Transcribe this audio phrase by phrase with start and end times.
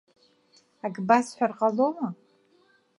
[0.85, 2.07] Ак басҳәар ҟалома?